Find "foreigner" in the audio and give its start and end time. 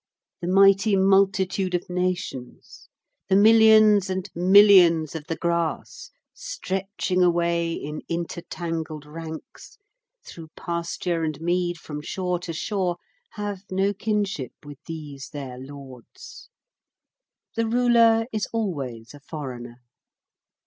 19.19-19.83